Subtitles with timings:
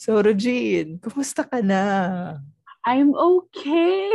[0.00, 1.84] So, Regine, kumusta ka na?
[2.88, 4.08] I'm okay.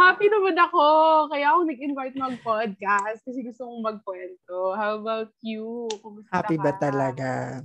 [0.00, 0.84] Happy naman ako.
[1.28, 4.72] Kaya ako nag-invite mag-podcast kasi gusto kong magkwento.
[4.72, 5.84] How about you?
[6.00, 6.64] Kumusta Happy ka?
[6.64, 7.60] ba talaga?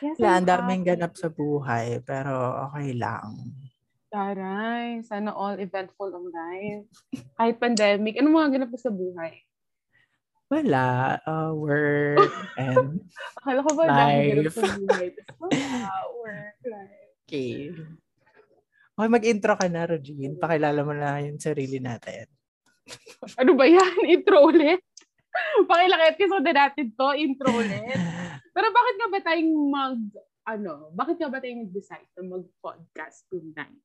[0.00, 3.36] Yes, Wala, ang daming ganap sa buhay, pero okay lang.
[4.08, 6.88] Taray, sana all eventful ang life.
[7.36, 9.44] Kahit pandemic, ano mga ganap sa buhay?
[10.52, 12.20] Wala, uh, work
[12.60, 13.00] and
[13.40, 14.52] Akala ko ba Life.
[14.52, 14.70] Tapos,
[15.40, 15.88] wala,
[16.20, 17.08] work, life.
[17.24, 17.72] okay.
[18.94, 20.38] Okay, mag-intro ka na, Regine.
[20.38, 22.30] Pakilala mo na yung sarili natin.
[23.40, 24.04] Ano ba yan?
[24.12, 24.84] Intro ulit?
[25.64, 27.96] Pakilakit kasi na natin to, intro ulit.
[28.52, 29.98] Pero bakit nga ba tayong mag,
[30.44, 33.82] ano, bakit nga ba tayong nag-decide na mag-podcast tonight?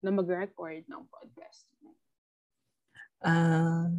[0.00, 2.00] Na mag-record ng podcast tonight?
[3.20, 3.92] Ah,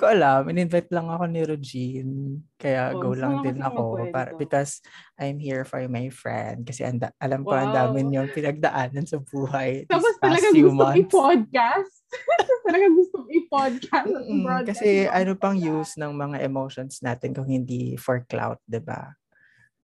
[0.00, 2.40] ko alam, in-invite lang ako ni Regine.
[2.56, 4.80] Kaya Oh, go lang din ako para because
[5.20, 7.92] I'm here for my friend kasi anda, alam ko ang Wow.
[7.92, 10.96] dami yung pinagdaanan sa buhay Tapos talaga gusto months.
[11.04, 11.92] i-podcast?
[12.66, 18.24] talaga gusto i-podcast Mm, kasi ano pang use ng mga emotions natin kung hindi for
[18.24, 19.12] clout, 'di ba?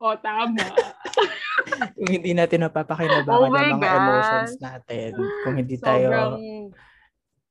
[0.01, 0.57] O, tama.
[1.93, 4.01] Kung hindi natin napapakinabangan Oh yung mga God.
[4.01, 5.13] emotions natin,
[5.45, 6.33] kung hindi tayo Sobrang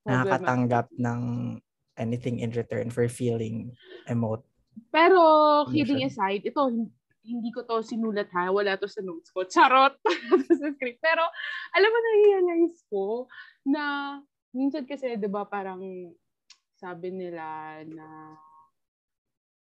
[0.10, 1.20] nakakatanggap ng
[2.00, 3.76] anything in return for feeling
[4.08, 4.48] emote.
[4.90, 5.22] Pero,
[5.68, 6.96] kidding aside, ito, hin-
[7.28, 8.50] hindi ko to sinulat ha.
[8.50, 9.44] Wala to sa notes ko.
[9.54, 9.94] Charot!
[10.48, 11.04] Sa script.
[11.04, 11.24] Pero,
[11.76, 13.04] alam mo, na-realize ko
[13.68, 13.84] na
[14.56, 15.84] minsan kasi, di ba, parang
[16.80, 18.08] sabi nila na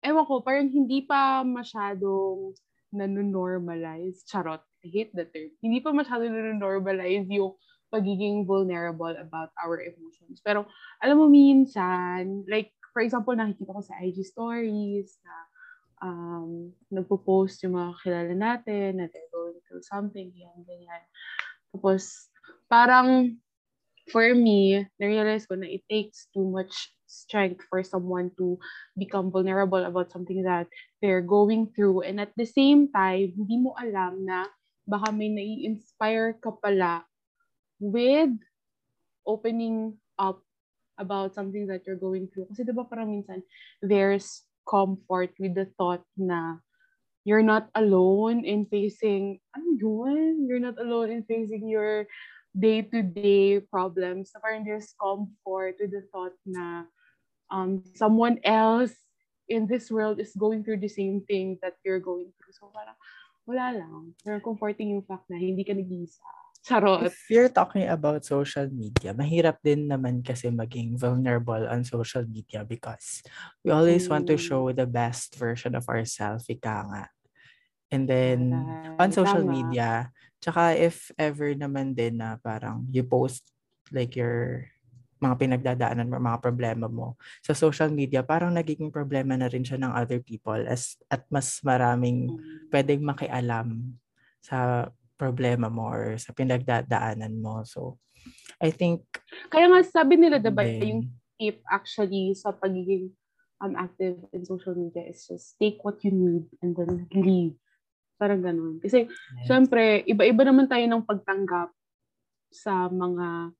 [0.05, 2.53] ewan ko, parang hindi pa masyadong
[2.93, 4.23] nanonormalize.
[4.23, 4.63] Charot.
[4.85, 5.52] I hate the term.
[5.59, 7.58] Hindi pa masyadong nanonormalize yung
[7.93, 10.43] pagiging vulnerable about our emotions.
[10.43, 10.67] Pero,
[10.99, 15.35] alam mo, minsan, like, for example, nakikita ko sa IG stories na
[16.03, 16.49] um,
[16.91, 21.03] nagpo-post yung mga kilala natin na they're going through something, yan, ganyan.
[21.71, 22.30] Tapos,
[22.67, 23.38] parang,
[24.11, 28.59] for me, na-realize ko na it takes too much strength for someone to
[28.99, 30.67] become vulnerable about something that
[30.99, 32.04] they're going through.
[32.04, 34.48] And at the same time, hindi mo alam na
[34.87, 37.04] baka may nai-inspire ka pala
[37.80, 38.33] with
[39.26, 40.42] opening up
[40.98, 42.49] about something that you're going through.
[42.49, 43.45] Kasi diba parang minsan,
[43.82, 46.58] there's comfort with the thought na
[47.27, 50.48] you're not alone in facing, ano yun?
[50.48, 52.08] You're not alone in facing your
[52.58, 54.32] day-to-day problems.
[54.32, 56.87] So parang there's comfort with the thought na
[57.52, 58.95] um, someone else
[59.48, 62.55] in this world is going through the same thing that you're going through.
[62.55, 62.98] So parang,
[63.48, 64.16] wala lang.
[64.23, 66.23] Pero comforting yung fact na hindi ka nag-iisa.
[66.67, 67.08] Charot.
[67.08, 72.67] If you're talking about social media, mahirap din naman kasi maging vulnerable on social media
[72.67, 73.23] because
[73.64, 74.44] we always want to Mm.
[74.44, 77.05] show the best version of ourselves, ika nga.
[77.88, 79.00] And then, Taray.
[79.00, 79.55] on social Tama.
[79.55, 80.11] media,
[80.44, 83.48] tsaka if ever naman din na parang you post
[83.95, 84.67] like your
[85.23, 89.80] mga pinagdadaanan mo, mga problema mo sa social media, parang nagiging problema na rin siya
[89.82, 92.70] ng other people as, at mas maraming Mm.
[92.70, 93.95] pwedeng makialam
[94.44, 97.66] sa problema mo or sa pinagdadaanan mo.
[97.66, 97.98] So,
[98.61, 99.04] I think
[99.50, 101.02] Kaya nga sabi nila, diba, then, yung
[101.38, 103.14] tip actually sa pagiging
[103.61, 107.58] um, active in social media is just take what you need and then leave.
[108.17, 108.82] Parang ganun.
[108.82, 109.45] Kasi, yes.
[109.45, 111.70] syempre, iba-iba naman tayo ng pagtanggap
[112.49, 113.54] sa mga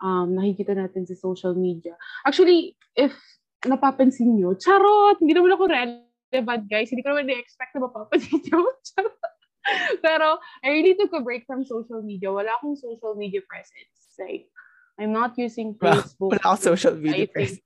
[0.00, 1.92] um, nakikita natin sa social media.
[2.24, 3.12] Actually, if
[3.66, 5.18] napapansin nyo, charot!
[5.20, 6.88] Hindi naman ako relevant, guys.
[6.88, 8.64] Hindi ko naman na-expect na mapapansin nyo.
[8.88, 9.37] Charot.
[10.04, 12.32] Pero, I really took a break from social media.
[12.32, 14.16] Wala akong social media presence.
[14.18, 14.48] Like,
[14.98, 16.34] I'm not using Facebook.
[16.34, 17.62] wala akong social media I think.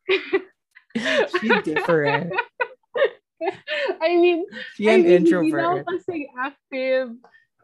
[1.40, 2.32] She's different.
[4.02, 4.46] I mean,
[4.78, 5.86] She I an mean, hindi na ako introvert.
[5.88, 7.08] kasi active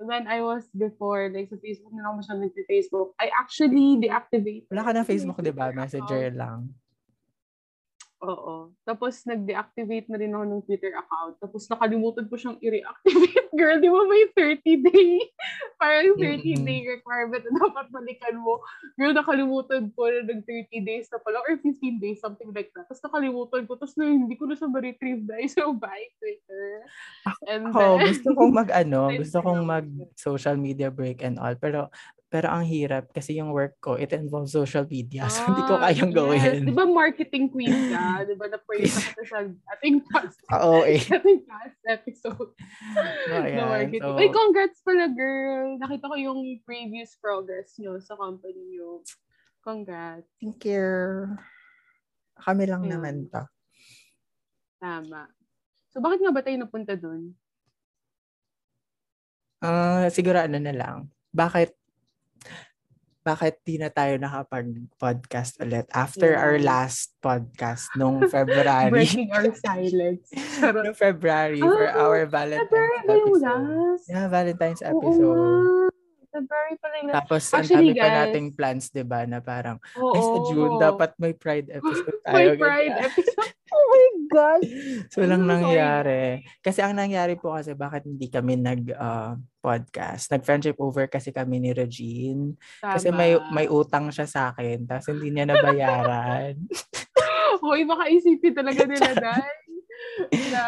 [0.00, 1.30] when I was before.
[1.30, 3.08] Like, sa Facebook na ako masyadong nag-Facebook.
[3.20, 4.66] I actually deactivated.
[4.72, 5.70] Wala ka ng Facebook, di ba?
[5.70, 6.72] Messenger lang.
[8.18, 8.74] Oo.
[8.82, 11.38] Tapos, nag-deactivate na rin ako ng Twitter account.
[11.38, 13.46] Tapos, nakalimutan ko siyang i-reactivate.
[13.58, 15.22] Girl, di ba may 30-day?
[15.80, 18.58] Parang 30-day requirement na dapat balikan mo.
[18.98, 22.90] Girl, nakalimutan ko na nag-30 days na pala or 15 days, something like that.
[22.90, 23.78] Tapos, nakalimutan ko.
[23.78, 26.82] Tapos, na, hindi ko na siya ma-retrieve dahil so, bye, Twitter.
[27.46, 31.54] And Ako, then, gusto kong mag-ano, gusto to kong mag-social media break and all.
[31.54, 31.86] Pero,
[32.28, 35.24] pero ang hirap kasi yung work ko, it involves social media.
[35.26, 36.16] So, hindi ko Ah, kayang yes.
[36.16, 36.60] gawin.
[36.62, 38.04] Di ba marketing queen ka?
[38.28, 41.00] Di ba na-praise ka sa ating past, Oo eh.
[41.16, 43.64] ating past episode So, na ayan.
[43.64, 44.04] marketing.
[44.04, 45.80] So, Uy, congrats pala, girl.
[45.80, 49.00] Nakita ko yung previous progress nyo sa company nyo.
[49.58, 50.28] Congrats.
[50.36, 50.84] thank you.
[52.36, 52.92] Kami lang Ayun.
[52.92, 53.42] naman to.
[54.78, 55.32] Tama.
[55.88, 57.32] So, bakit nga ba tayo napunta dun?
[59.58, 60.96] Uh, siguro ano na lang.
[61.30, 61.74] Bakit
[63.28, 66.40] bakit di na tayo nakapag-podcast ulit after yeah.
[66.40, 68.88] our last podcast nung February.
[68.88, 70.32] Breaking our silence.
[70.64, 73.44] nung February ah, for our Valentine's February episode.
[73.44, 74.04] Last?
[74.08, 75.36] Yeah, Valentine's episode.
[75.36, 75.92] Oo,
[76.32, 77.12] February pa lang.
[77.12, 80.72] Tapos, Actually, ang dami pa nating plans, di ba, na parang, oh, ay, sa June,
[80.76, 80.80] oh.
[80.80, 82.32] dapat may Pride episode tayo.
[82.32, 83.52] may Pride episode?
[83.68, 84.62] Oh my God!
[85.12, 86.44] so, lang oh nangyari.
[86.64, 90.24] Kasi ang nangyari po kasi, bakit hindi kami nag-podcast?
[90.28, 92.56] Uh, Nag-friendship over kasi kami ni Regine.
[92.80, 92.96] Tama.
[92.96, 96.56] Kasi may may utang siya sa akin, tapos hindi niya nabayaran.
[97.64, 99.56] Hoy, baka isipin talaga nila, dahil
[100.52, 100.64] na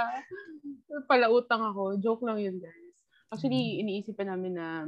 [1.06, 1.96] pala utang ako.
[2.02, 2.94] Joke lang yun, guys.
[3.30, 3.80] Actually, mm.
[3.86, 4.84] iniisip namin na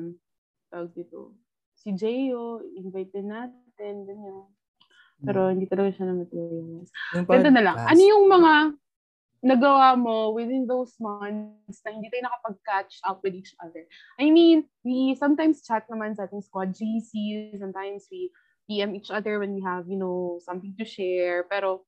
[0.69, 1.38] tawag dito,
[1.79, 4.47] si Jeyo, invite natin, ganyan.
[5.23, 5.53] Pero hmm.
[5.55, 6.91] hindi talaga siya na materialize.
[7.25, 7.77] Ganda na lang.
[7.79, 8.53] Ano yung mga
[9.43, 13.87] nagawa mo within those months na hindi tayo nakapag-catch up with each other?
[14.19, 18.31] I mean, we sometimes chat naman sa ating squad GC, sometimes we
[18.71, 21.43] PM each other when we have, you know, something to share.
[21.51, 21.83] Pero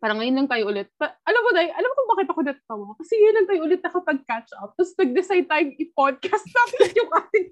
[0.00, 0.88] parang ngayon lang tayo ulit.
[0.96, 2.88] Pa, alam mo, Day, alam mo kung bakit ako natawa?
[2.96, 4.72] Kasi ngayon lang tayo ulit nakapag-catch up.
[4.72, 7.48] Tapos nag-decide tayong i-podcast natin yung ating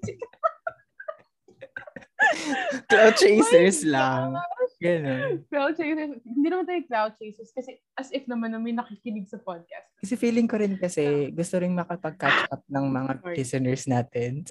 [2.89, 4.35] cloud chasers lang.
[4.79, 5.43] Ganun.
[5.51, 6.23] Cloud chasers.
[6.23, 9.91] Hindi naman tayo cloud chasers kasi as if naman na may nakikinig sa podcast.
[9.99, 14.47] Kasi feeling ko rin kasi gusto rin makapag-catch up ng mga listeners natin.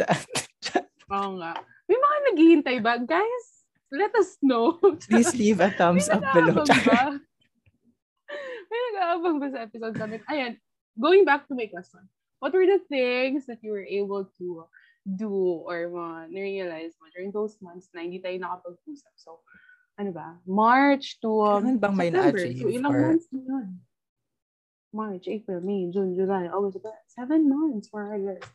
[1.17, 1.57] Oo nga.
[1.89, 3.01] May mga naghihintay ba?
[3.01, 4.77] Guys, let us know.
[5.09, 6.61] Please leave a thumbs up below.
[8.69, 10.21] May nag-aabang ba sa episode namin?
[10.29, 10.61] Ayan,
[11.01, 12.05] going back to my question.
[12.45, 14.69] What were the things that you were able to
[15.09, 19.17] do or mga na-realize mo during those months na hindi tayo nakapag-usap?
[19.17, 19.41] So,
[19.99, 20.39] ano ba?
[20.47, 22.63] March to um, Kailan bang may na-achieve?
[22.63, 23.01] So, ilang or...
[23.11, 23.69] months na yun?
[24.89, 26.81] March, April, May, June, July, August,
[27.13, 28.49] seven months for our list.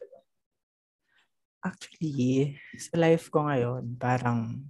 [1.62, 4.66] Actually, sa life ko ngayon, parang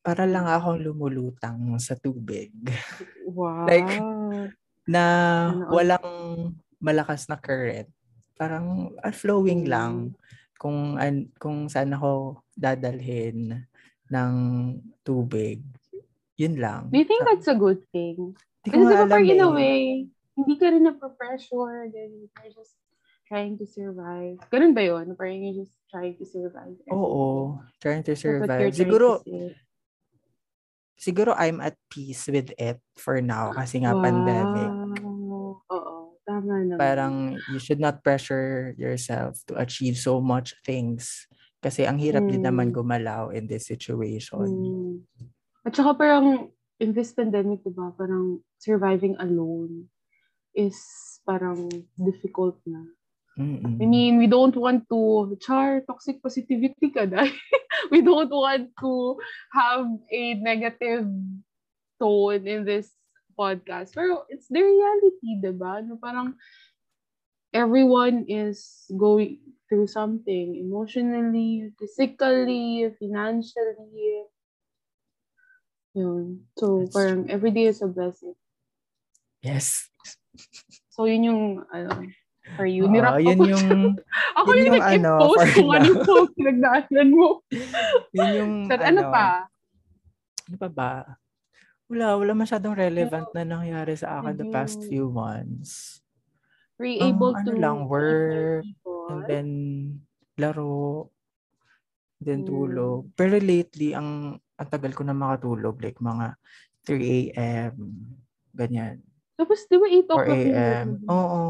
[0.00, 2.54] para lang akong lumulutang sa tubig.
[3.26, 3.66] Wow.
[3.66, 3.90] like,
[4.86, 5.02] na
[5.50, 5.66] ano?
[5.74, 6.08] walang
[6.78, 7.90] malakas na current.
[8.38, 9.68] Parang uh, flowing mm.
[9.68, 10.14] lang
[10.56, 13.66] kung an, kung saan ako dadalhin
[14.12, 14.32] ng
[15.02, 15.62] tubig.
[16.36, 16.92] Yun lang.
[16.92, 18.36] Do you think that's a good thing?
[18.66, 19.54] Kasi diba parang in a eh.
[19.54, 19.78] way,
[20.36, 22.76] hindi ka rin na-pressure, then you're just
[23.24, 24.36] trying to survive.
[24.52, 25.16] Ganun ba yun?
[25.16, 26.76] Parang you're just trying to survive.
[26.92, 28.74] Oo, trying to survive.
[28.74, 29.54] Siguro, to
[30.96, 34.02] siguro I'm at peace with it for now kasi nga wow.
[34.02, 34.72] pandemic.
[35.70, 36.78] Oo, tama naman.
[36.80, 37.14] Parang
[37.52, 41.28] you should not pressure yourself to achieve so much things
[41.66, 42.30] kasi ang hirap mm.
[42.30, 42.78] din naman hmm.
[42.78, 44.46] gumalaw in this situation.
[44.46, 44.94] Mm.
[45.66, 49.90] At saka parang in this pandemic, diba, parang surviving alone
[50.54, 50.78] is
[51.26, 51.66] parang
[51.98, 52.86] difficult na.
[53.36, 53.82] Mm-mm.
[53.82, 57.34] I mean, we don't want to char toxic positivity ka dahil
[57.92, 58.92] we don't want to
[59.52, 61.04] have a negative
[62.00, 62.88] tone in this
[63.36, 63.92] podcast.
[63.92, 65.84] Pero it's the reality, diba?
[65.84, 66.32] No, parang
[67.56, 74.28] everyone is going through something emotionally, physically, financially.
[75.96, 76.44] Yun.
[76.60, 77.32] So, That's parang true.
[77.32, 78.36] every day is a blessing.
[79.40, 79.88] Yes.
[80.92, 81.42] So, yun yung,
[81.72, 82.04] ano,
[82.54, 82.84] for you.
[82.86, 83.66] Nirap uh, yun yung,
[84.36, 85.12] ako yun yung, yung ano,
[85.56, 87.40] kung ano yung post pinagdaanan mo.
[88.12, 89.26] yun yung, Sir, ano, ano pa?
[90.46, 90.92] Ano pa ba?
[91.88, 96.04] Wala, wala masyadong relevant na nangyari sa akin the past few months.
[96.76, 99.48] Were you able um, to ano lang, work, and then
[100.36, 101.08] laro,
[102.20, 102.48] then mm.
[102.48, 103.08] tulog.
[103.16, 106.36] Pero lately, ang, ang tagal ko na makatulog, like mga
[106.84, 107.72] 3 a.m.,
[108.52, 109.00] ganyan.
[109.36, 110.28] Tapos, di ba 8 o'clock?
[110.28, 110.86] 4 a.m.
[111.08, 111.44] Oo.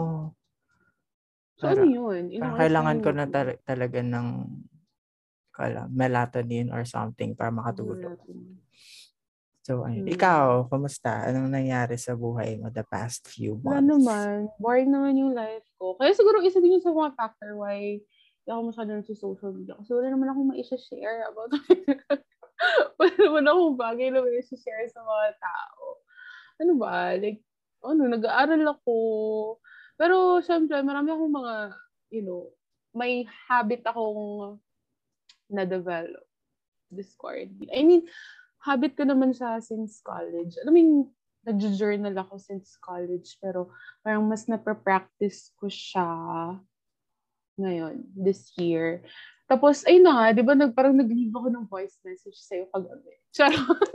[1.57, 2.23] So, ano yun?
[2.37, 4.29] Parang kailangan ko na tar- talaga ng
[5.57, 8.21] kala, melatonin or something para makatulog.
[9.67, 10.07] So, ayun.
[10.07, 10.15] Hmm.
[10.15, 11.27] Ikaw, kumusta?
[11.27, 13.67] Anong nangyari sa buhay mo the past few months?
[13.67, 14.35] Wala naman.
[14.63, 15.99] Boring naman yung life ko.
[15.99, 19.75] Kaya siguro isa din yung sa mga factor why hindi ako masyadong sa social media.
[19.75, 21.51] Kasi wala naman akong maisa-share about
[23.03, 25.85] wala naman akong bagay na maisa-share sa mga tao.
[26.63, 27.19] Ano ba?
[27.19, 27.43] Like,
[27.83, 28.97] ano, nag-aaral ako.
[29.99, 31.55] Pero, syempre, marami akong mga,
[32.15, 32.55] you know,
[32.95, 34.63] may habit akong
[35.51, 36.23] na-develop.
[36.87, 37.51] Discord.
[37.75, 38.07] I mean,
[38.67, 40.59] habit ko naman siya since college.
[40.59, 41.07] I mean,
[41.47, 43.71] nag-journal ako since college, pero
[44.03, 46.07] parang mas na-practice ko siya
[47.57, 49.07] ngayon, this year.
[49.47, 53.15] Tapos, ayun na nga, di ba, nag, parang nag-leave ako ng voice message sa'yo kagabi.
[53.37, 53.95] Charot.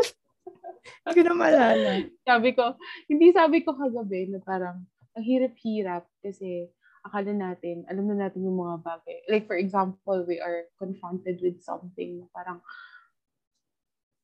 [1.03, 1.91] Hindi ko na maalala.
[2.23, 2.79] sabi ko,
[3.11, 6.71] hindi sabi ko kagabi na parang, ang hirap-hirap kasi
[7.03, 9.17] akala natin, alam na natin yung mga bagay.
[9.27, 12.63] Like, for example, we are confronted with something parang,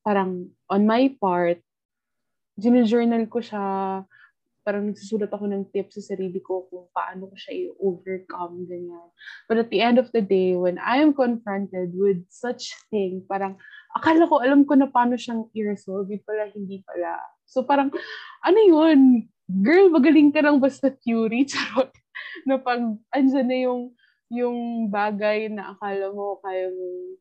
[0.08, 1.60] parang, on my part,
[2.56, 3.60] journal ko siya,
[4.64, 9.08] parang nagsusulat ako ng tips sa sarili ko kung paano ko siya i-overcome, ganyan.
[9.44, 13.60] But at the end of the day, when I am confronted with such thing, parang
[13.92, 17.20] akala ko alam ko na paano siyang i-resolve, pala, hindi pala.
[17.44, 17.92] So parang,
[18.40, 19.28] ano yun?
[19.44, 21.92] Girl, magaling ka lang basta theory, charot.
[22.48, 22.80] na pag
[23.12, 23.92] andyan na yung,
[24.32, 27.16] yung bagay na akala mo kaya mo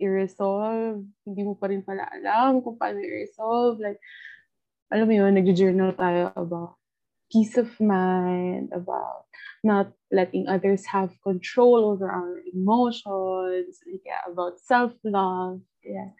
[0.00, 3.80] i-resolve, hindi mo pa rin pala alam kung paano i-resolve.
[3.82, 4.00] Like,
[4.92, 6.76] alam mo yun, nag-journal tayo about
[7.32, 9.24] peace of mind, about
[9.64, 15.64] not letting others have control over our emotions, yeah, about self-love.
[15.80, 16.12] Yeah.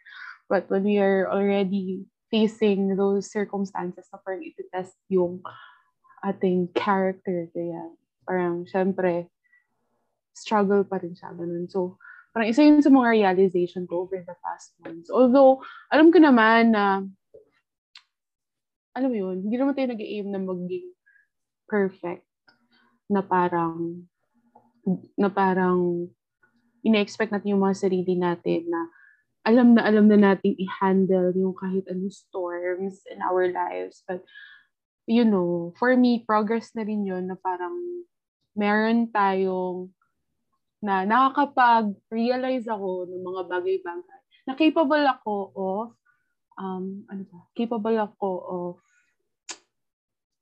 [0.49, 5.45] But when we are already facing those circumstances na parang iti-test yung
[6.25, 7.93] ating character, kaya
[8.25, 9.29] parang syempre,
[10.33, 11.37] struggle pa rin siya.
[11.37, 11.69] Ganun.
[11.69, 12.01] So,
[12.33, 15.13] parang isa yun sa mga realization ko over the past months.
[15.13, 15.61] Although,
[15.93, 17.05] alam ko naman na
[18.93, 20.93] alam mo yun, hindi naman tayo nag-aim na maging
[21.65, 22.29] perfect
[23.09, 24.05] na parang
[25.17, 26.09] na parang
[26.83, 28.81] ina-expect natin yung mga sarili natin na
[29.43, 34.05] alam na alam na nating i-handle yung kahit anong storms in our lives.
[34.07, 34.23] But,
[35.07, 37.75] you know, for me, progress na rin yun na parang
[38.55, 39.91] meron tayong
[40.83, 44.21] na nakakapag-realize ako ng mga bagay-bagay
[44.51, 45.87] na capable ako of
[46.59, 48.75] um, ano ba, capable ako of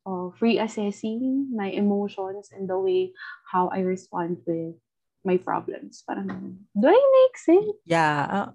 [0.08, 3.12] of reassessing my emotions and the way
[3.44, 4.80] how I respond with
[5.20, 6.00] my problems.
[6.08, 7.76] Parang, do I make sense?
[7.84, 8.24] Yeah.
[8.24, 8.48] Uh,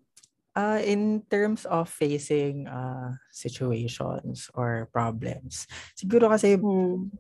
[0.57, 7.13] uh, in terms of facing uh, situations or problems, siguro kasi hmm.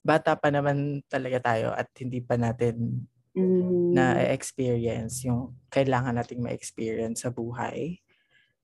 [0.00, 3.04] bata pa naman talaga tayo at hindi pa natin
[3.36, 3.92] mm.
[3.96, 8.00] na-experience yung kailangan nating ma-experience sa buhay.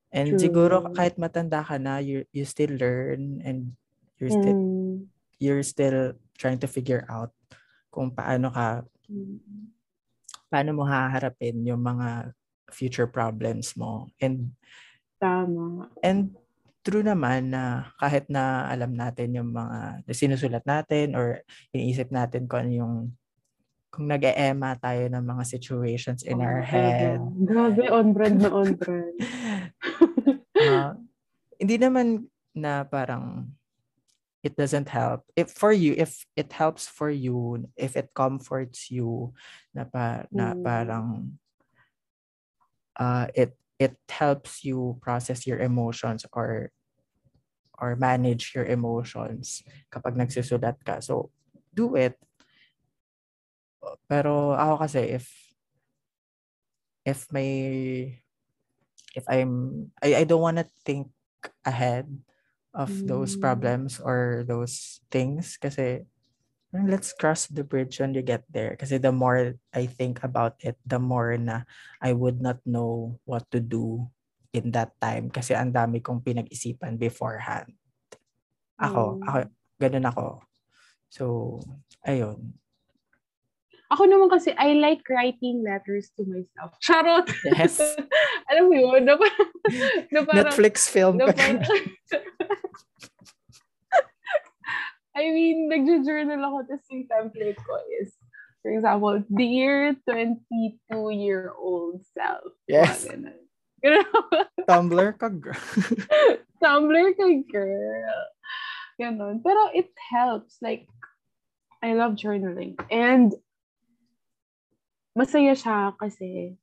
[0.08, 0.40] And True.
[0.40, 3.76] siguro kahit matanda ka na, you, you still learn and
[4.16, 5.06] you're still mm.
[5.38, 7.30] you're still trying to figure out
[7.92, 8.82] kung paano ka
[10.48, 12.32] paano mo haharapin yung mga
[12.72, 14.08] future problems mo.
[14.20, 14.56] And
[15.20, 15.92] tama.
[16.00, 16.36] And
[16.84, 22.64] true naman na kahit na alam natin yung mga sinusulat natin or iniisip natin kung
[22.64, 22.94] ano yung
[23.88, 27.18] kung nag-eema tayo ng mga situations in oh, our head.
[27.44, 29.16] Grabe, on brand na on brand.
[30.54, 30.92] uh,
[31.60, 33.48] hindi naman na parang
[34.44, 35.24] it doesn't help.
[35.34, 39.34] If for you, if it helps for you, if it comforts you,
[39.74, 40.62] na, pa, na mm.
[40.62, 41.38] parang
[42.96, 46.70] uh, it it helps you process your emotions or
[47.78, 50.98] or manage your emotions kapag nagsusulat ka.
[50.98, 51.30] So,
[51.70, 52.18] do it.
[54.10, 55.26] Pero ako kasi if
[57.08, 57.52] if may
[59.16, 61.08] if I'm I, I don't want to think
[61.64, 62.04] ahead
[62.76, 63.08] of mm.
[63.08, 66.04] those problems or those things kasi
[66.70, 68.76] let's cross the bridge when you get there.
[68.76, 71.64] Kasi the more I think about it the more na
[71.98, 74.12] I would not know what to do
[74.52, 75.32] in that time.
[75.32, 77.72] Kasi ang dami kong pinag-isipan beforehand.
[78.76, 79.24] Ako mm.
[79.24, 79.38] ako
[79.80, 80.26] ganun ako.
[81.08, 81.24] So
[82.04, 82.52] ayun
[83.88, 86.76] ako naman kasi, I like writing letters to myself.
[86.84, 87.32] Charot!
[87.44, 87.80] Yes.
[88.52, 89.08] Alam mo yun?
[89.08, 89.16] Na,
[90.12, 91.64] na parang, Netflix film na parang,
[95.18, 98.12] I mean, nag-journal ako, tapos yung template ko is,
[98.62, 102.52] for example, Dear 22-year-old self.
[102.68, 103.08] Yes.
[104.68, 105.58] Tumblr ka, girl.
[106.62, 108.20] Tumblr ka, girl.
[109.00, 109.40] Ganon.
[109.42, 110.58] Pero it helps.
[110.60, 110.86] Like,
[111.82, 112.76] I love journaling.
[112.90, 113.34] And
[115.18, 116.54] masaya siya kasi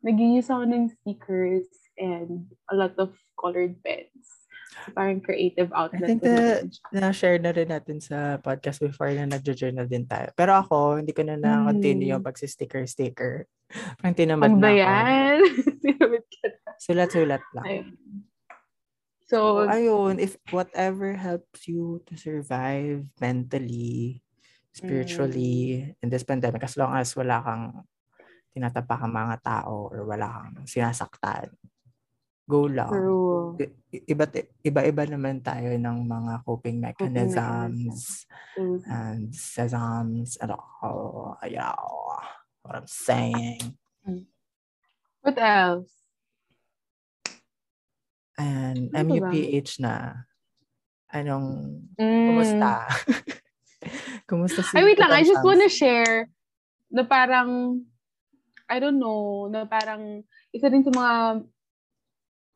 [0.00, 1.68] nag-use ako ng stickers
[2.00, 4.48] and a lot of colored pens.
[4.86, 6.06] So, parang creative outlet.
[6.06, 10.32] I think na, na-share na rin natin sa podcast before na nag-journal din tayo.
[10.32, 12.14] Pero ako, hindi ko na na-continue hmm.
[12.16, 13.44] yung pagsi-sticker-sticker.
[14.00, 15.36] Parang tinamad na yan?
[16.84, 17.66] Sulat-sulat lang.
[17.66, 17.88] Ayun.
[19.28, 24.24] So, so, ayun, if whatever helps you to survive mentally,
[24.72, 26.00] spiritually, mm.
[26.00, 27.84] in this pandemic, as long as wala kang
[28.58, 31.54] tinatapak ang mga tao or wala kang sinasaktan.
[32.48, 32.90] Go lang.
[32.90, 33.54] True.
[33.92, 34.24] Iba,
[34.64, 38.24] iba-iba naman tayo ng mga coping mechanisms
[38.56, 41.36] coping and sesams and all.
[41.44, 41.76] Yeah,
[42.64, 43.76] what I'm saying.
[44.00, 44.26] Hmm.
[45.20, 45.92] What else?
[48.38, 50.24] And ano MUPH na.
[51.08, 51.48] Anong,
[51.96, 52.26] mm.
[52.32, 52.84] kumusta?
[54.28, 55.08] Kumusta si Ay, wait lang.
[55.08, 56.28] I just wanna share
[56.92, 57.80] na parang,
[58.68, 60.22] I don't know, na parang
[60.52, 61.42] isa rin sa mga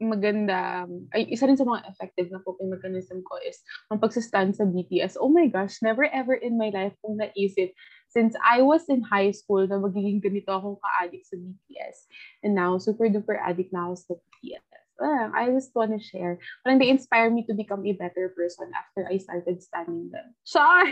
[0.03, 4.67] maganda, ay isa rin sa mga effective na coping mechanism ko is ang pagsastand sa
[4.67, 5.17] BTS.
[5.17, 7.71] Oh my gosh, never ever in my life kung naisip
[8.13, 11.97] since I was in high school na magiging ganito akong ka-addict sa BTS.
[12.45, 14.69] And now, super duper addict na ako sa BTS.
[15.03, 16.37] Uh, I just want to share.
[16.63, 20.37] Parang they inspire me to become a better person after I started standing them.
[20.45, 20.85] Char!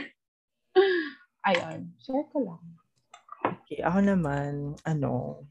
[1.49, 2.65] Ayun, share ko lang.
[3.71, 5.47] Okay, ako naman, ano,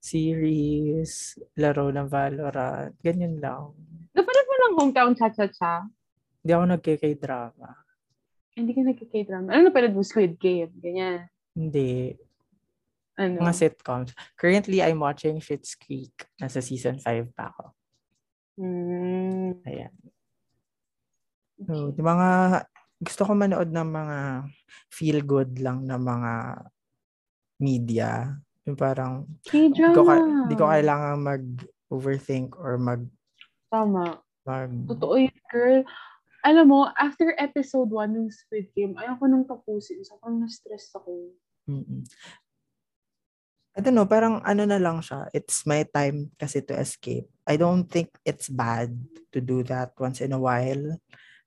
[0.00, 3.76] series, laro ng Valorant, ganyan lang.
[4.16, 5.84] Napanood mo lang hometown cha-cha-cha?
[6.40, 7.68] Hindi ako nagkikay-drama.
[8.56, 9.48] Hindi ka nagka-K-drama.
[9.52, 10.00] Ano napanood mo?
[10.00, 10.72] Squid Game?
[10.80, 11.28] Ganyan.
[11.52, 12.16] Hindi.
[13.20, 13.44] Ano?
[13.44, 14.16] Mga sitcoms.
[14.40, 16.16] Currently, I'm watching Schitt's Creek.
[16.40, 17.76] Nasa season 5 pa ako.
[18.56, 19.60] Hmm.
[19.68, 19.92] Ayan.
[21.60, 22.64] So, di mga,
[23.04, 24.18] gusto ko manood ng mga
[24.88, 26.32] feel-good lang na mga
[27.58, 28.36] media.
[28.62, 29.94] Yung parang, di K-drama.
[29.96, 33.02] ko, ka- di ko kailangan mag-overthink or mag,
[33.72, 34.20] Tama.
[34.46, 35.82] mag, Totoo yun, girl.
[36.42, 40.02] Alam mo, after episode 1 ng Squid Game, ayaw ko nang tapusin.
[40.02, 41.34] Sobrang na-stress ako.
[41.70, 42.02] Mm-mm.
[43.72, 45.32] I don't know, parang ano na lang siya.
[45.32, 47.24] It's my time kasi to escape.
[47.48, 48.92] I don't think it's bad
[49.32, 51.00] to do that once in a while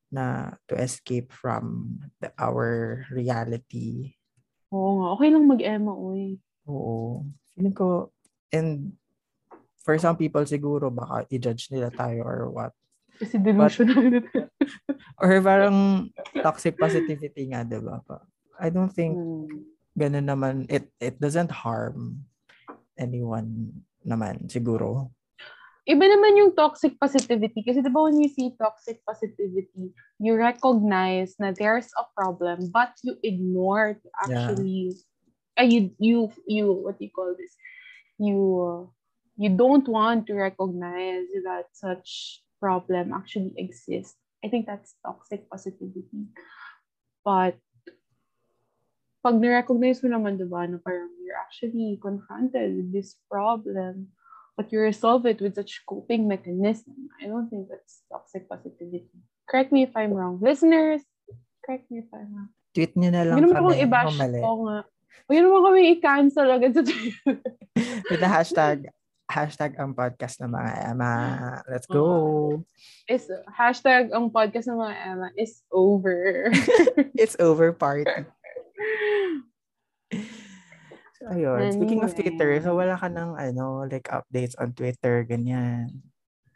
[0.09, 4.17] na to escape from the, our reality.
[4.75, 5.07] Oo nga.
[5.15, 6.35] Okay lang mag-Emma, uy.
[6.67, 7.23] Oo.
[7.55, 8.11] Feeling ko,
[8.51, 8.91] and
[9.79, 12.73] for some people siguro baka i-judge nila tayo or what.
[13.15, 14.51] Kasi delusional na tayo.
[15.15, 18.03] Or parang toxic positivity nga, di ba?
[18.03, 18.27] Pa-
[18.59, 19.63] I don't think Hmm.
[19.95, 22.27] ganun naman, it, it doesn't harm
[22.99, 23.71] anyone
[24.03, 25.07] naman, siguro.
[25.85, 27.61] Iba naman yung toxic positivity.
[27.61, 32.97] Kasi di ba when you see toxic positivity, you recognize na there's a problem, but
[33.05, 34.97] you ignore to actually,
[35.61, 37.53] uh, you, you, you, what do you call this?
[38.17, 38.81] You, uh,
[39.37, 44.17] you don't want to recognize that such problem actually exists.
[44.41, 46.33] I think that's toxic positivity.
[47.21, 47.61] But,
[49.25, 54.13] pag na-recognize mo naman, diba, na parang you're actually confronted with this problem,
[54.55, 57.11] but you resolve it with such coping mechanism.
[57.21, 59.19] I don't think that's toxic positivity.
[59.47, 60.39] Correct me if I'm wrong.
[60.41, 61.03] Listeners,
[61.63, 62.51] correct me if I'm wrong.
[62.75, 64.17] Tweet nyo na lang akong kami i-bash.
[64.43, 64.79] Oo nga.
[65.25, 67.39] Huwag naman kami i-cancel agad sa Twitter.
[68.11, 68.91] With the hashtag,
[69.31, 71.13] hashtag ang podcast ng mga Emma.
[71.65, 72.61] Let's go.
[73.09, 76.51] is hashtag ang podcast ng mga Emma is over.
[77.21, 78.11] It's over party.
[81.31, 81.73] Ayun.
[81.73, 86.05] Speaking of Twitter, so wala ka ng ano, like updates on Twitter, ganyan.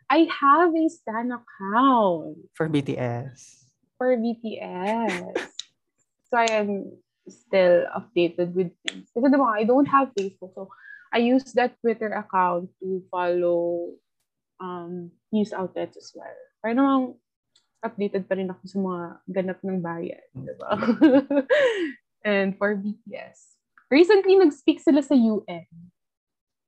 [0.09, 3.69] I have a Stan account For BTS.
[3.99, 5.37] for BTS.
[6.29, 6.89] so I am
[7.29, 9.11] still updated with things.
[9.13, 10.55] Kasi diba, I don't have Facebook.
[10.55, 10.69] So
[11.13, 13.93] I use that Twitter account to follow
[14.57, 16.37] um, news outlets as well.
[16.63, 17.19] Para namang
[17.85, 20.25] updated pa rin ako sa mga ganap ng bayan.
[20.33, 20.69] Diba?
[22.25, 23.58] And for BTS.
[23.89, 25.65] Recently, nag-speak sila sa UN.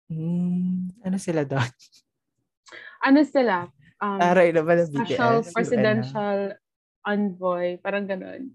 [0.09, 1.69] Hmm, ano sila doon?
[3.01, 3.65] Ano sila?
[3.97, 4.93] Um, Taray na ba BTS?
[4.93, 6.39] special Yun, presidential
[7.01, 8.53] envoy, parang ganun,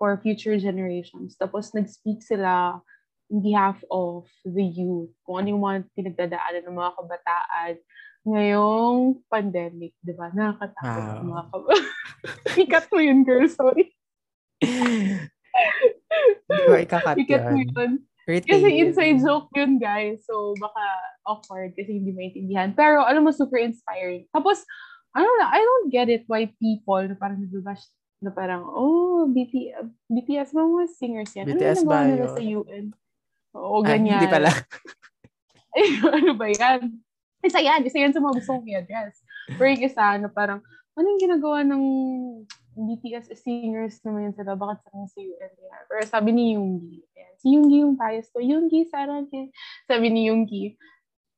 [0.00, 1.36] for future generations.
[1.36, 2.80] Tapos nag-speak sila
[3.28, 7.74] in behalf of the youth, kung ano yung mga pinagdadaanan ng mga kabataan
[8.24, 10.32] ngayong pandemic, di ba?
[10.32, 11.28] Nakakatakot Wow.
[11.28, 11.92] mga kabataan.
[12.64, 13.44] Ikat mo yun, girl.
[13.52, 13.92] Sorry.
[15.54, 17.92] Hindi ko ikakat Ikat mo yun.
[18.24, 18.48] Retain.
[18.48, 20.24] Kasi inside joke yun, guys.
[20.24, 20.80] So, baka
[21.28, 22.72] awkward kasi hindi maintindihan.
[22.72, 24.24] Pero, alam mo, super inspiring.
[24.32, 24.64] Tapos,
[25.12, 27.84] ano na, I don't get it why people na parang nagbabash
[28.24, 29.76] na parang, oh, BT,
[30.08, 31.44] BTS ba mga singers yan?
[31.52, 32.28] BTS ano ba yun?
[32.32, 32.84] sa UN?
[33.54, 34.16] Oo, Ah, ganyan.
[34.16, 34.48] hindi pala.
[35.76, 36.80] Ay, ano ba yan?
[37.44, 37.84] Isa yan.
[37.84, 39.20] Isa yan sa mga gusto kong i-address.
[39.52, 40.64] Pero yung isa na parang,
[40.96, 41.82] anong ginagawa ng
[42.74, 44.58] BTS singers naman yun sila?
[44.58, 45.82] Bakit sa kanya sa UN yan?
[45.86, 47.32] Pero sabi ni Yoongi, yan.
[47.38, 48.42] si Yoongi yung bias ko.
[48.42, 49.22] Yoongi, Sarah.
[49.86, 50.74] Sabi ni Yoongi,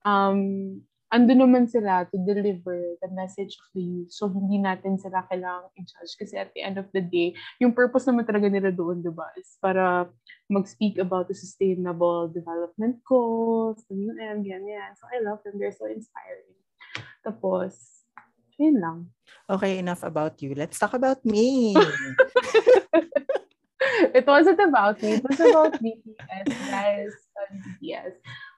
[0.05, 4.11] um, ando naman sila to deliver the message of the youth.
[4.11, 6.13] So, hindi natin sila kailangang i-judge.
[6.19, 9.31] Kasi at the end of the day, yung purpose naman talaga nila doon, di ba,
[9.39, 10.11] is para
[10.51, 14.93] mag-speak about the sustainable development goals, the UN, ganyan.
[14.99, 15.57] So, I love them.
[15.57, 16.59] They're so inspiring.
[17.23, 17.96] Tapos,
[18.59, 18.99] yun lang.
[19.47, 20.55] Okay, enough about you.
[20.55, 21.77] Let's talk about me.
[24.17, 25.21] It wasn't about me.
[25.21, 27.13] It was about BTS, guys.
[27.81, 28.13] BTS.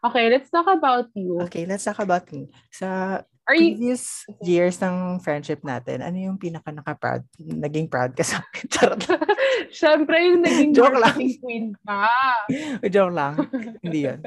[0.06, 1.38] Okay, let's talk about you.
[1.46, 2.46] Okay, let's talk about me.
[2.70, 8.22] Sa Are you, previous years ng friendship natin, ano yung pinaka naka-proud, naging proud ka
[8.22, 8.64] sa akin?
[8.74, 9.22] Charot lang.
[9.82, 11.18] syempre yung naging Joke lang.
[11.42, 12.06] queen ka.
[12.86, 13.34] Joke lang.
[13.82, 14.20] Hindi yun.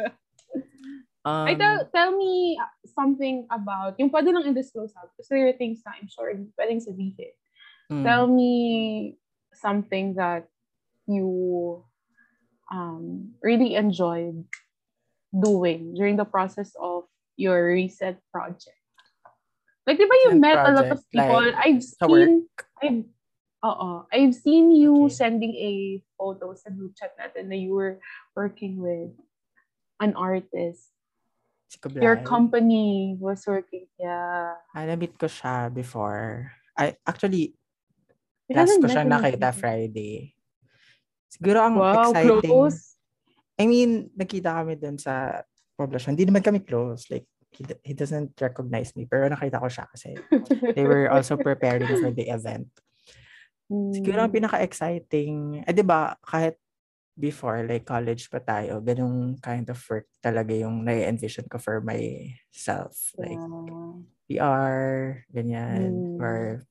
[1.21, 2.57] Um, Ay, tell, tell me
[2.97, 5.13] something about, yung pwede lang i-disclose out.
[5.13, 7.34] Kasi there are things na I'm sure pwedeng sabihin.
[7.93, 9.17] mm, Tell me
[9.53, 10.49] something that
[11.05, 11.86] you
[12.73, 14.45] um, really enjoyed
[15.29, 17.05] doing during the process of
[17.38, 18.77] your recent project.
[19.86, 21.41] Like, di ba you met a lot of people?
[21.41, 22.49] like, I've seen,
[22.81, 23.05] I've,
[23.65, 25.13] oo, I've seen you Okay.
[25.13, 28.01] sending a photo sa group chat natin na you were
[28.34, 29.13] working with
[30.01, 30.89] an artist.
[31.71, 32.03] Si Kublai.
[32.03, 34.60] Your company was working, yeah.
[34.75, 36.51] Ah, na-meet ko siya before.
[36.75, 37.55] I, actually,
[38.51, 39.55] We last ko siya nakita.
[39.55, 40.36] Friday.
[41.31, 42.43] Siguro ang Wow, exciting.
[42.43, 42.99] close.
[43.55, 45.47] I mean, nakita kami dun sa
[45.79, 46.19] poblasyon.
[46.19, 47.07] Hindi naman kami close.
[47.07, 47.23] Like,
[47.55, 49.07] he, he doesn't recognize me.
[49.07, 50.19] Pero nakita ko siya kasi
[50.75, 52.67] they were also preparing for the event.
[53.71, 56.60] Siguro ang pinaka-exciting, eh di ba, kahit
[57.17, 63.13] before, like college pa tayo, ganung kind of work talaga yung nai-envision ko for myself.
[63.19, 63.38] Like.
[64.32, 64.80] PR,
[65.28, 66.24] ganyan, Mm.
[66.24, 66.63] or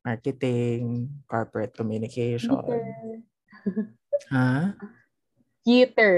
[0.00, 2.56] marketing, corporate communication.
[2.56, 2.80] Theater.
[4.32, 4.72] Ha?
[5.68, 6.12] Theater.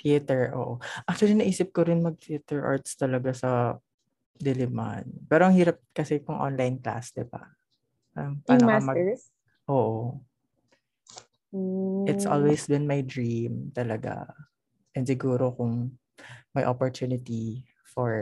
[0.00, 0.80] Theater, oo.
[1.04, 3.50] Actually, naisip ko rin mag-theater arts talaga sa
[4.34, 5.04] Diliman.
[5.30, 7.44] Pero ang hirap kasi kung online class, di ba?
[8.18, 8.82] Um, Yung ka mag...
[8.82, 9.30] masters.
[12.04, 12.32] It's Mm.
[12.34, 14.28] always been my dream talaga.
[14.94, 15.96] And siguro kung
[16.54, 18.12] may opportunity for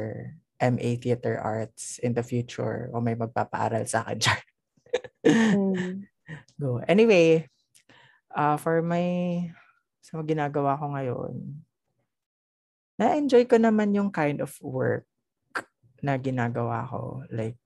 [0.62, 4.42] MA Theater Arts in the future o may magpapaaral sa akin dyan.
[5.26, 6.06] Mm.
[6.60, 6.78] Go.
[6.86, 7.48] Anyway,
[8.32, 9.04] uh, for my
[10.02, 11.34] sa mga ginagawa ko ngayon,
[13.00, 15.06] na-enjoy ko naman yung kind of work
[16.02, 17.22] na ginagawa ko.
[17.30, 17.58] Like,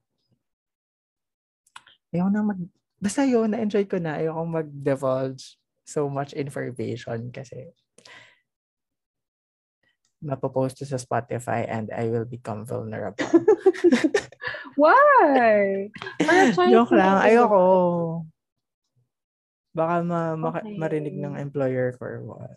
[2.12, 2.60] ayoko na mag,
[2.96, 4.18] basta yun, na-enjoy ko na.
[4.18, 5.56] Ayoko mag-divulge
[5.86, 7.70] so much information kasi
[10.24, 13.22] mapopost to sa Spotify and I will become vulnerable.
[14.80, 15.92] Why?
[16.72, 17.22] Joke lang.
[17.22, 17.62] Ayoko.
[19.76, 20.72] Baka ma- Okay.
[20.80, 22.56] marinig ng employer ko or what.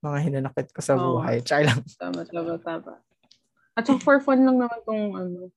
[0.00, 1.20] Mga hinanakit ko sa Oo.
[1.20, 1.44] buhay.
[1.44, 1.84] Char lang.
[2.00, 2.92] Tama, tama, tama.
[3.76, 5.52] At saka for fun lang naman tong ano,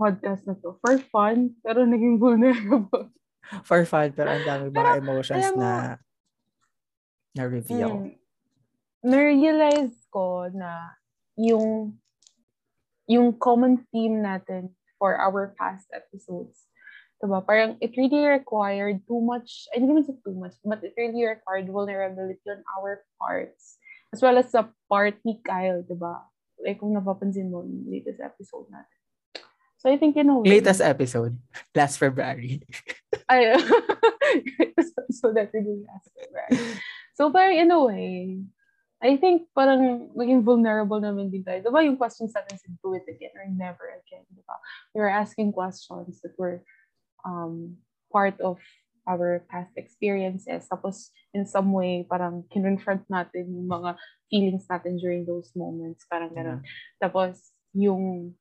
[0.00, 0.78] podcast na to.
[0.82, 3.10] For fun, pero naging vulnerable.
[3.68, 5.72] For fun, pero ang dami mga Pero, emotions mo, na
[7.36, 7.92] na-reveal.
[7.92, 8.16] Mm.
[9.04, 10.96] Na-realize ko na
[11.36, 11.98] yung
[13.04, 16.64] yung common theme natin for our past episodes.
[17.20, 17.44] Diba?
[17.44, 21.24] Parang it really required too much, I didn't even say too much, but it really
[21.24, 23.76] required vulnerability on our parts.
[24.12, 26.24] As well as sa part ni Kyle, diba?
[26.64, 29.03] Like kung napapansin mo yung latest episode natin.
[29.84, 31.36] So I think, you know, Latest episode,
[31.76, 32.64] last February.
[33.28, 33.52] ay,
[35.12, 36.80] so that really last right?
[37.12, 38.40] So parang in a way,
[39.04, 41.60] I think parang maging vulnerable naman din tayo.
[41.60, 44.56] Diba yung questions natin sa do it again or never again, diba?
[44.96, 46.64] We were asking questions that were
[47.28, 47.76] um,
[48.08, 48.56] part of
[49.04, 50.64] our past experiences.
[50.64, 54.00] Tapos in some way, parang kinonfront natin yung mga
[54.32, 56.08] feelings natin during those moments.
[56.08, 56.64] Parang gano'n.
[56.96, 58.32] Tapos yung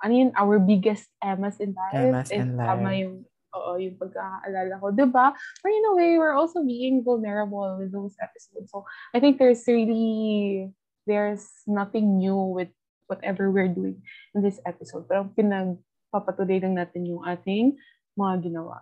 [0.00, 2.26] ano yun, our biggest Emmas in life.
[2.26, 3.00] Is in Tama life.
[3.04, 3.14] yung,
[3.52, 4.86] oo, yung pagkakaalala ko.
[4.92, 5.26] Diba?
[5.36, 8.72] But in a way, we're also being vulnerable with those episodes.
[8.72, 10.72] So, I think there's really,
[11.04, 12.72] there's nothing new with
[13.06, 14.00] whatever we're doing
[14.32, 15.04] in this episode.
[15.10, 17.76] Pero pinagpapatuloy lang natin yung ating
[18.16, 18.80] mga ginawa.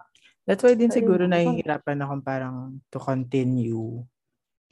[0.48, 1.32] That's why din So, siguro yun.
[1.32, 4.04] nahihirapan akong parang to continue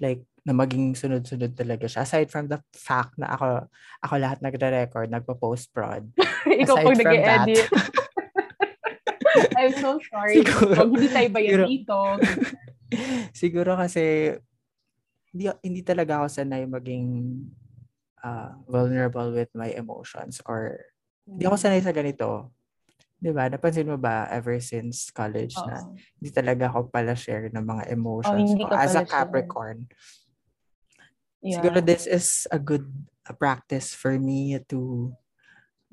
[0.00, 2.06] like na maging sunod-sunod talaga siya.
[2.06, 3.66] Aside from the fact na ako
[3.98, 6.06] ako lahat nagre-record, nagpo-post prod.
[6.62, 7.66] Ikaw pag nag-edit.
[9.58, 10.38] I'm so sorry.
[10.38, 11.98] Siguro- Pag hindi tayo bayan siguro- dito.
[13.34, 14.32] siguro kasi
[15.34, 17.06] hindi, hindi talaga ako sanay maging
[18.22, 20.78] ah, vulnerable with my emotions or
[21.26, 22.54] hindi ako sanay sa ganito.
[23.18, 23.50] 'Di ba?
[23.50, 25.98] Napansin mo ba ever since college na Oo.
[26.22, 29.82] hindi talaga ako pala share ng mga emotions hindi ko as a pala share.
[31.46, 31.62] Yeah.
[31.62, 32.90] Siguro this is a good
[33.22, 35.14] uh, practice for me to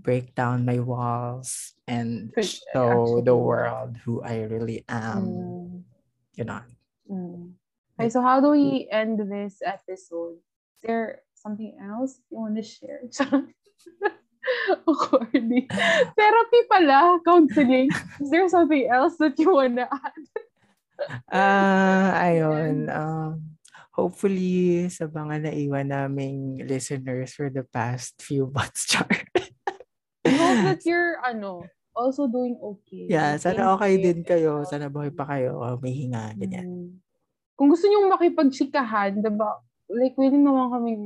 [0.01, 5.21] break down my walls and For- show the world who I really am.
[5.21, 5.69] Mm.
[6.33, 6.65] You know.
[7.05, 7.53] Mm.
[7.93, 10.41] Okay, so how do we end this episode?
[10.41, 13.05] Is there something else you want to share?
[14.89, 15.69] Corny.
[15.69, 17.93] Therapy pala, counseling.
[18.17, 20.17] Is there something else that you want to add?
[21.29, 22.87] Ah, ayun.
[22.87, 23.52] Um,
[23.93, 29.07] hopefully, sa mga naiwan naming listeners for the past few months, char.
[30.25, 33.05] hope that you're, ano, also doing okay.
[33.05, 34.65] Yeah, sana okay din kayo.
[34.65, 35.61] Sana buhay pa kayo.
[35.61, 36.65] Oh, may hinga, ganyan.
[36.65, 36.89] Mm.
[37.53, 39.61] Kung gusto niyo makipagchikahan, diba,
[39.93, 41.03] like, willing naman kaming,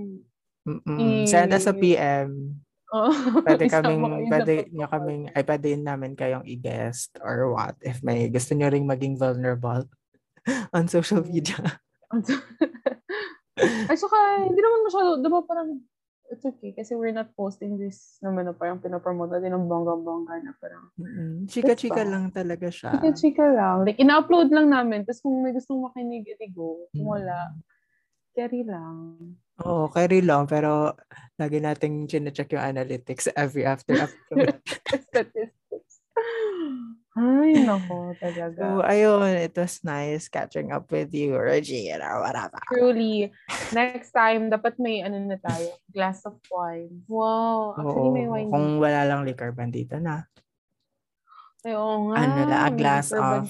[0.68, 1.24] Mm-mm.
[1.28, 2.60] Send us a I- PM.
[2.92, 3.12] oh,
[3.48, 7.76] Pwede kaming, sa pwede nyo kaming, ay pwede yun namin kayong i-guest or what.
[7.84, 9.88] If may gusto nyo ring maging vulnerable
[10.76, 11.32] on social Mm.
[11.32, 11.60] media.
[13.60, 15.82] Ay, saka, hindi naman masyado, diba parang,
[16.28, 20.52] it's okay, kasi we're not posting this naman na parang pinapromote natin ng bongga-bongga na
[20.60, 21.48] parang, Mm-mm.
[21.48, 22.12] Chika-chika Diba?
[22.12, 23.00] lang talaga siya.
[23.00, 23.88] chika-chika lang.
[23.88, 26.86] Like, ina-upload lang namin, tapos kung may gustong makinig, edi go.
[26.92, 27.56] Kung wala,
[28.36, 29.18] carry lang.
[29.66, 30.46] Oo, carry lang.
[30.46, 30.94] Pero
[31.40, 34.62] lagi nating chine-check yung analytics every after episode.
[34.86, 36.04] Statistics.
[37.18, 38.62] Ay, nako, talaga.
[38.62, 39.34] so, ayun.
[39.42, 42.62] It was nice catching up with you, Reggie, or whatever.
[42.70, 43.34] Truly,
[43.74, 47.02] next time, dapat may ano na tayo, glass of wine.
[47.10, 48.50] Wow, actually may Oo, wine.
[48.54, 50.30] kung wala lang liquor, bandito na.
[51.66, 52.16] Ay, oo nga.
[52.22, 53.50] Ano la, a may glass of-.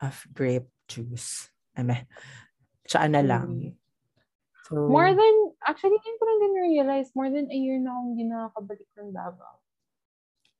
[0.00, 1.52] Of grape juice.
[1.76, 2.08] Ame.
[2.88, 3.76] Tsaka na lang.
[4.64, 8.08] So, More than, actually, hindi ko lang din realize, more than a year na akong
[8.16, 9.60] hindi nakakabalik ng Davao.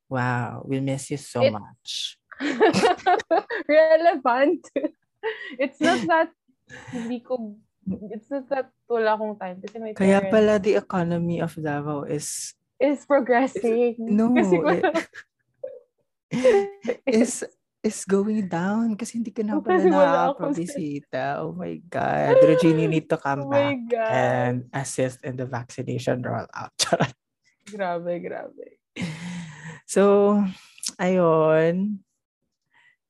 [0.08, 2.16] Wow, we miss you so It- much.
[3.68, 4.62] Relevant.
[5.58, 6.30] it's not that,
[6.92, 7.56] hindi ko,
[8.12, 9.58] it's not that wala akong time.
[9.60, 13.98] Kasi may Kaya parents pala the economy of Davao is is progressing.
[13.98, 15.08] no, Kasi it-
[17.08, 17.42] is
[17.82, 21.22] is going down kasi hindi ka na pala nakakapabisita.
[21.42, 22.38] Oh my God.
[22.42, 24.12] Regine, you need to come oh back God.
[24.14, 26.74] and assist in the vaccination rollout.
[27.66, 28.78] Grabe, grabe.
[29.88, 30.36] So,
[31.00, 32.04] ayun.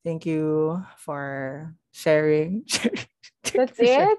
[0.06, 2.62] Thank you for sharing.
[3.50, 4.18] That's it?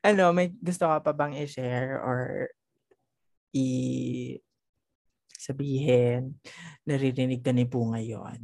[0.00, 2.48] ano, may gusto ka pa bang i-share or
[3.52, 3.66] i
[5.36, 6.40] sabihin
[6.88, 8.40] naririnig ka ni Po ngayon?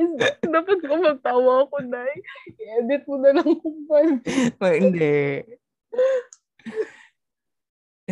[0.00, 0.10] Is,
[0.56, 2.14] dapat ko magtawa ako, Nay.
[2.56, 4.16] I-edit mo na lang kung paano.
[4.80, 5.44] Hindi.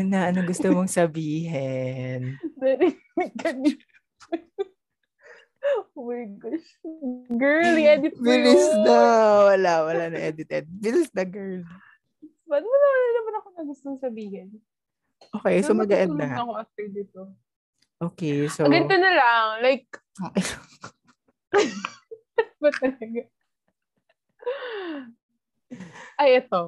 [0.07, 2.39] Na ano gusto mong sabihin?
[2.61, 3.75] Narinig ka niya.
[5.97, 6.69] Oh my gosh.
[7.35, 8.99] Girl, i-edit mo Bilis na.
[9.53, 10.65] Wala, wala na edited.
[10.71, 11.67] Bilis na, girl.
[12.49, 14.49] Ba't mo naman naman ako na gustong sabihin?
[15.35, 17.21] Okay, so Pero mag-end na ako after dito.
[17.99, 18.65] Okay, so...
[18.65, 19.47] So, ganito na lang.
[19.61, 19.91] Like,
[22.63, 23.23] ba talaga?
[26.17, 26.63] Ay, ito.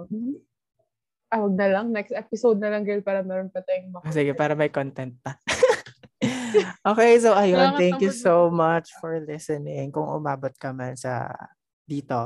[1.30, 1.94] Ah, wag na lang.
[1.94, 5.14] Next episode na lang, girl, para meron pa tayong Ah, maka- Sige, para may content
[5.22, 5.38] pa.
[6.90, 9.94] okay, so ayun, Salamat thank you so much for listening.
[9.94, 11.30] Kung umabot ka man sa
[11.86, 12.18] dito,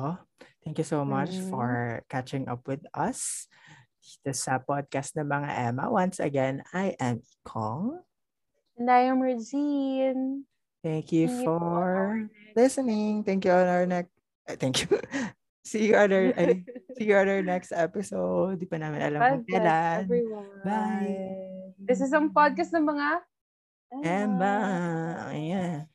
[0.65, 1.49] thank you so much Mm.
[1.53, 1.69] for
[2.09, 3.45] catching up with us
[4.01, 5.93] dito sa podcast ng mga Emma.
[5.93, 8.01] Once again, I am Ikong.
[8.81, 10.49] And I am Regine.
[10.81, 11.85] Thank you you on for
[12.25, 13.21] next- listening.
[13.25, 14.13] Thank you on our next...
[14.57, 14.97] Thank you.
[15.65, 16.63] see you on our, ay,
[16.95, 18.61] see you on our next episode.
[18.61, 19.99] Di pa namin alam kung Podcast, kailan.
[20.05, 20.51] everyone.
[20.63, 21.17] Bye.
[21.81, 23.09] This is ang podcast ng mga
[24.05, 24.55] Emma.
[25.33, 25.89] Yeah.